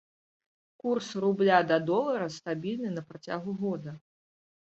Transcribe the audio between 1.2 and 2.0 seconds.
рубля да